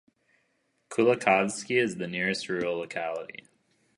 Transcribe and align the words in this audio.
Kulikovsky 0.89 1.75
is 1.77 1.97
the 1.97 2.07
nearest 2.07 2.49
rural 2.49 2.79
locality. 2.79 3.43